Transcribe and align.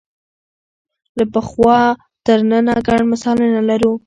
له 1.17 1.25
پخوا 1.33 1.79
تر 2.25 2.39
ننه 2.49 2.73
ګڼ 2.87 2.99
مثالونه 3.11 3.59
لرو 3.69 3.93